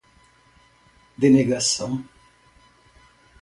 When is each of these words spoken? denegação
denegação 1.19 2.01